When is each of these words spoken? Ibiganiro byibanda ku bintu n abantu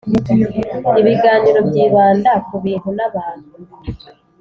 Ibiganiro 0.99 1.59
byibanda 1.69 2.31
ku 2.47 2.55
bintu 2.63 2.89
n 2.97 2.99
abantu 3.07 3.51